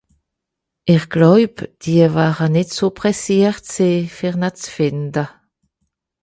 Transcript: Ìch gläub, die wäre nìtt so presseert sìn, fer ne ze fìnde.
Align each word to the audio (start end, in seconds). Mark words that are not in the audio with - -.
Ìch 0.93 1.07
gläub, 1.13 1.55
die 1.83 2.05
wäre 2.15 2.47
nìtt 2.55 2.71
so 2.77 2.87
presseert 2.99 3.63
sìn, 3.73 4.05
fer 4.17 4.35
ne 4.41 4.49
ze 4.59 4.67
fìnde. 4.75 5.25